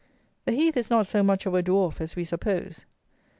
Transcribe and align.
The 0.45 0.53
heath 0.53 0.77
is 0.77 0.89
not 0.89 1.05
so 1.05 1.21
much 1.21 1.45
of 1.45 1.53
a 1.53 1.61
dwarf 1.61 2.01
as 2.01 2.15
we 2.15 2.23
suppose. 2.23 2.87